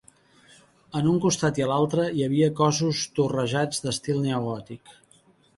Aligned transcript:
En 0.99 1.09
un 1.11 1.19
costat 1.25 1.59
i 1.61 1.65
a 1.65 1.67
l'altre, 1.71 2.07
hi 2.21 2.25
havia 2.29 2.49
cossos 2.63 3.05
torrejats 3.21 3.85
d'estil 3.85 4.23
neogòtic. 4.27 4.99